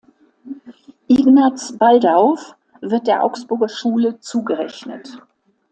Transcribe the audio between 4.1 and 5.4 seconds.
zugerechnet.